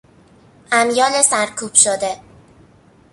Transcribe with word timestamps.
امیال 0.71 1.21
سرکوب 1.21 1.73
شده 1.75 2.17